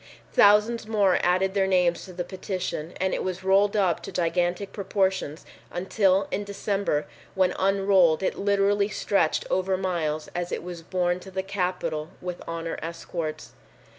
[0.33, 4.73] Thousands more added their names to the petition and it was rolled up to gigantic
[4.73, 11.19] proportions until in December when unrolled it literally stretched over miles as it was borne
[11.19, 13.51] to the Capitol with honor escorts.